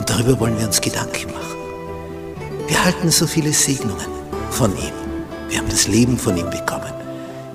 [0.00, 1.58] Und darüber wollen wir uns Gedanken machen.
[2.66, 4.06] Wir halten so viele Segnungen
[4.50, 4.94] von ihm.
[5.50, 6.90] Wir haben das Leben von ihm bekommen.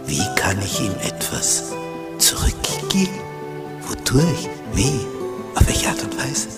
[0.06, 1.74] Wie kann ich ihm etwas
[2.20, 3.20] zurückgeben?
[3.88, 4.48] Wodurch?
[4.76, 5.08] Wie?
[5.56, 6.50] Auf welche Art und Weise?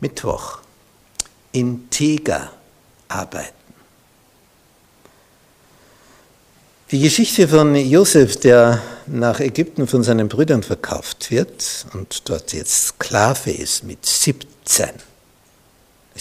[0.00, 0.58] Mittwoch.
[1.52, 2.50] Integer
[3.08, 3.65] arbeiten.
[6.92, 12.86] Die Geschichte von Josef, der nach Ägypten von seinen Brüdern verkauft wird und dort jetzt
[12.86, 14.90] Sklave ist mit 17.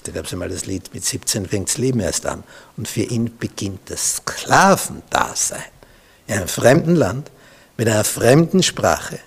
[0.04, 2.44] Da gab es einmal das Lied, mit 17 fängt das Leben erst an.
[2.78, 5.62] Und für ihn beginnt das Sklavendasein
[6.26, 7.30] in einem fremden Land,
[7.78, 9.20] mit einer fremden Sprache,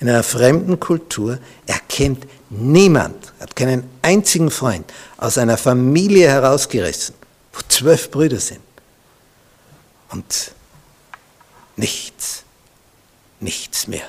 [0.00, 1.38] in einer fremden Kultur.
[1.68, 7.14] Er kennt niemand, hat keinen einzigen Freund aus einer Familie herausgerissen,
[7.52, 8.60] wo zwölf Brüder sind.
[10.10, 10.55] Und
[11.76, 12.44] nichts,
[13.40, 14.08] nichts mehr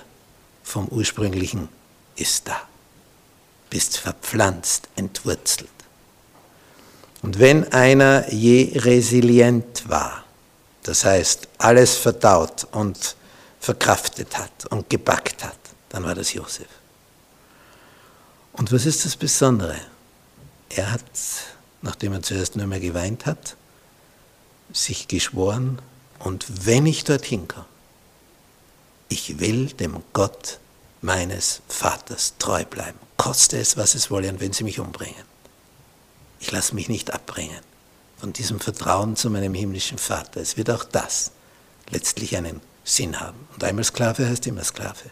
[0.63, 1.69] vom Ursprünglichen
[2.15, 2.61] ist da.
[3.69, 5.69] Bist verpflanzt, entwurzelt.
[7.21, 10.23] Und wenn einer je resilient war,
[10.83, 13.15] das heißt alles verdaut und
[13.59, 15.57] verkraftet hat und gebackt hat,
[15.89, 16.67] dann war das Josef.
[18.53, 19.79] Und was ist das Besondere?
[20.69, 21.03] Er hat,
[21.81, 23.55] nachdem er zuerst nur mehr geweint hat,
[24.71, 25.79] sich geschworen,
[26.19, 27.65] und wenn ich dorthin komme,
[29.09, 30.59] ich will dem Gott
[31.01, 35.23] meines Vaters treu bleiben, koste es, was es wolle, und wenn sie mich umbringen.
[36.39, 37.59] Ich lasse mich nicht abbringen
[38.19, 40.41] von diesem Vertrauen zu meinem himmlischen Vater.
[40.41, 41.31] Es wird auch das
[41.89, 43.47] letztlich einen Sinn haben.
[43.53, 45.11] Und einmal Sklave heißt immer Sklave.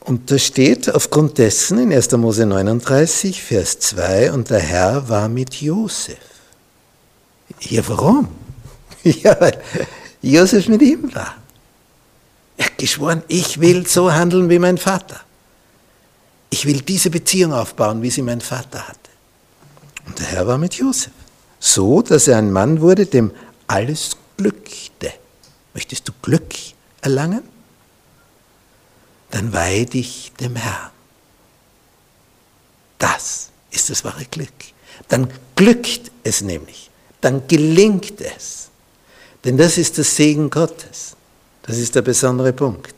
[0.00, 2.12] Und da steht aufgrund dessen in 1.
[2.12, 6.18] Mose 39, Vers 2, und der Herr war mit Josef.
[7.60, 8.28] Ja, warum?
[9.04, 9.60] Ja, weil
[10.22, 11.36] Josef mit ihm war.
[12.56, 15.20] Er hat geschworen, ich will so handeln wie mein Vater.
[16.48, 19.10] Ich will diese Beziehung aufbauen, wie sie mein Vater hatte.
[20.06, 21.12] Und der Herr war mit Josef.
[21.58, 23.32] So, dass er ein Mann wurde, dem
[23.66, 25.12] alles glückte.
[25.74, 26.54] Möchtest du Glück
[27.00, 27.42] erlangen?
[29.30, 30.90] Dann weihe dich dem Herrn.
[32.98, 34.52] Das ist das wahre Glück.
[35.08, 36.90] Dann glückt es nämlich.
[37.24, 38.68] Dann gelingt es.
[39.46, 41.16] Denn das ist das Segen Gottes.
[41.62, 42.92] Das ist der besondere Punkt.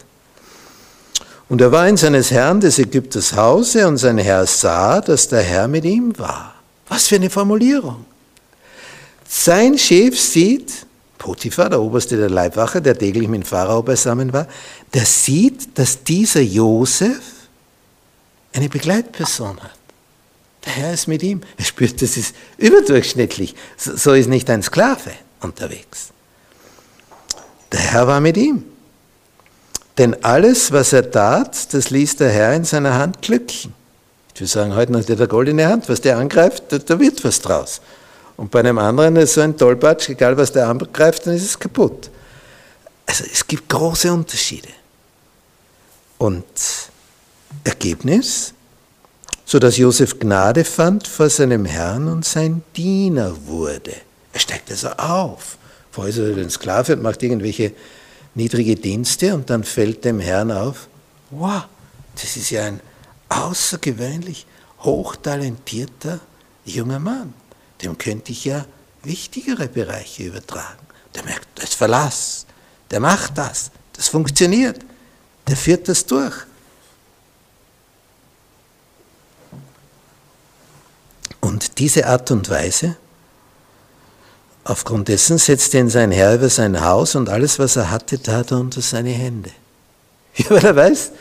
[1.49, 5.43] Und er war in seines Herrn des Ägypters Hause und sein Herr sah, dass der
[5.43, 6.57] Herr mit ihm war.
[6.89, 8.05] Was für eine Formulierung.
[9.29, 10.73] Sein Chef sieht,
[11.19, 14.49] Potiphar, der Oberste der Leibwache, der täglich mit Pharao beisammen war,
[14.93, 17.23] der sieht, dass dieser Josef
[18.53, 19.76] eine Begleitperson hat.
[20.77, 21.41] Herr ist mit ihm.
[21.57, 23.55] Er spürt, das ist überdurchschnittlich.
[23.77, 26.09] So ist nicht ein Sklave unterwegs.
[27.73, 28.65] Der Herr war mit ihm.
[29.99, 33.75] Denn alles, was er tat, das ließ der Herr in seiner Hand glücken.
[34.35, 37.25] Ich würde sagen, heute hat er der goldene Hand, was der angreift, da, da wird
[37.25, 37.81] was draus.
[38.37, 41.59] Und bei einem anderen ist so ein Tollpatsch, egal was der angreift, dann ist es
[41.59, 42.11] kaputt.
[43.07, 44.69] Also es gibt große Unterschiede.
[46.19, 46.45] Und
[47.65, 48.53] Ergebnis,
[49.47, 53.95] so dass Josef Gnade fand vor seinem Herrn und sein Diener wurde.
[54.33, 55.57] Er steigt also auf.
[55.93, 57.73] Vorher ist er ein Sklave und macht irgendwelche
[58.35, 60.89] niedrige Dienste und dann fällt dem Herrn auf,
[61.31, 61.63] wow,
[62.17, 62.81] das ist ja ein
[63.29, 64.47] außergewöhnlich
[64.81, 66.21] hochtalentierter
[66.65, 67.33] junger Mann.
[67.83, 68.67] Dem könnte ich ja
[69.05, 70.87] wichtigere Bereiche übertragen.
[71.15, 72.47] Der merkt, das Verlass,
[72.91, 74.81] der macht das, das funktioniert,
[75.47, 76.35] der führt das durch.
[81.41, 82.97] Und diese Art und Weise,
[84.65, 88.51] aufgrund dessen setzte ihn sein Herr über sein Haus und alles, was er hatte, tat
[88.51, 89.51] er unter seine Hände.
[90.39, 91.13] Ja, weil er weiß,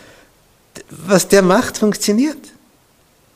[0.90, 2.50] was der macht, funktioniert.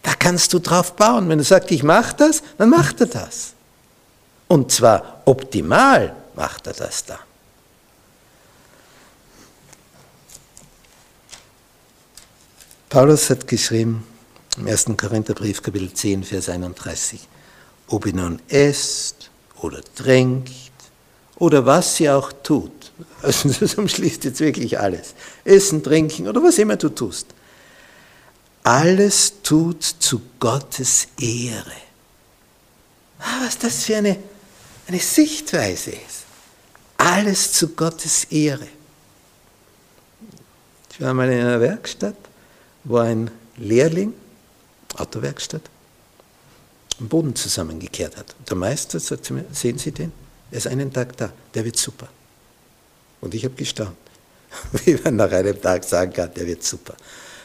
[0.03, 1.29] Da kannst du drauf bauen.
[1.29, 3.53] Wenn er sagt, ich mache das, dann macht er das.
[4.49, 7.19] Und zwar optimal macht er das dann.
[12.89, 14.05] Paulus hat geschrieben
[14.59, 14.87] im 1.
[14.97, 17.27] Korintherbrief, Kapitel 10, Vers 31,
[17.87, 20.51] ob ihr nun esst oder trinkt
[21.37, 22.91] oder was sie auch tut,
[23.21, 25.15] also das umschließt jetzt wirklich alles,
[25.45, 27.27] Essen, Trinken oder was immer du tust,
[28.63, 31.71] alles tut zu Gottes Ehre.
[33.19, 34.17] Ah, was das für eine,
[34.87, 36.25] eine Sichtweise ist.
[36.97, 38.67] Alles zu Gottes Ehre.
[40.91, 42.17] Ich war mal in einer Werkstatt,
[42.83, 44.13] wo ein Lehrling,
[44.99, 45.61] Autowerkstatt,
[46.99, 48.35] den Boden zusammengekehrt hat.
[48.37, 50.11] Und der Meister sagt zu mir, sehen Sie den?
[50.51, 52.07] Er ist einen Tag da, der wird super.
[53.21, 53.97] Und ich habe gestaunt,
[54.85, 56.95] wie man nach einem Tag sagen kann, der wird super.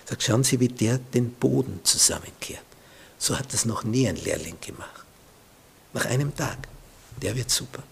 [0.09, 2.65] Sagt, schauen Sie, wie der den Boden zusammenkehrt.
[3.19, 5.05] So hat das noch nie ein Lehrling gemacht.
[5.93, 6.59] Nach einem Tag,
[7.23, 7.83] der wird super.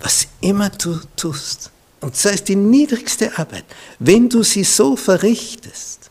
[0.00, 3.64] Was immer du tust, und sei es die niedrigste Arbeit,
[3.98, 6.07] wenn du sie so verrichtest,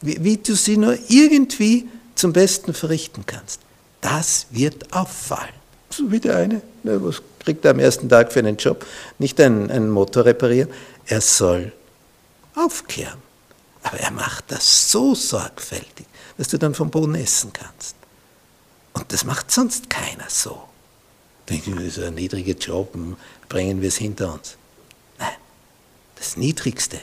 [0.00, 3.60] wie, wie du sie nur irgendwie zum Besten verrichten kannst,
[4.00, 5.54] das wird auffallen.
[5.90, 8.86] So wie der eine, ne, was kriegt er am ersten Tag für einen Job?
[9.18, 10.68] Nicht einen, einen Motor reparieren,
[11.06, 11.72] er soll
[12.54, 13.18] aufkehren.
[13.82, 16.06] Aber er macht das so sorgfältig,
[16.36, 17.96] dass du dann vom Boden essen kannst.
[18.92, 20.62] Und das macht sonst keiner so.
[21.48, 23.16] Denken wir, so ein niedriger Job, hm,
[23.48, 24.56] bringen wir es hinter uns.
[25.18, 25.36] Nein,
[26.16, 26.98] das Niedrigste,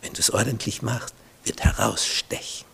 [0.00, 2.71] wenn du es ordentlich machst, wird herausstechen.